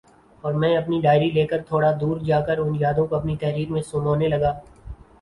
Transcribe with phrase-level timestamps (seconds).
[0.43, 3.71] اور میں اپنی ڈائری لے کر تھوڑا دور جا کر ان یادوں کو اپنی تحریر
[3.71, 4.53] میں سمونے لگا